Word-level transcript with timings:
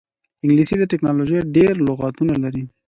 انګلیسي 0.43 0.75
د 0.79 0.83
ټیکنالوژۍ 0.91 1.37
ډېری 1.55 1.81
لغتونه 1.87 2.33
لري 2.43 2.63